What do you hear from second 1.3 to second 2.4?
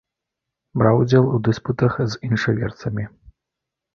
у дыспутах з